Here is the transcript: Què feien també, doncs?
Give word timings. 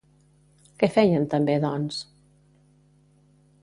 Què 0.79 0.89
feien 0.95 1.29
també, 1.35 1.59
doncs? 1.69 2.03